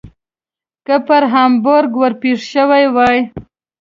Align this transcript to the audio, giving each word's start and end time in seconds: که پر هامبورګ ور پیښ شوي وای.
که 0.85 0.95
پر 1.07 1.23
هامبورګ 1.33 1.91
ور 1.99 2.13
پیښ 2.21 2.39
شوي 2.53 2.85
وای. 2.95 3.19